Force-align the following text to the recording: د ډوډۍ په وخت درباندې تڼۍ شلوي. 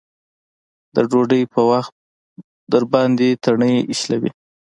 د 0.95 0.97
ډوډۍ 1.09 1.43
په 1.53 1.61
وخت 1.71 1.93
درباندې 2.73 3.29
تڼۍ 3.43 3.75
شلوي. 3.99 4.31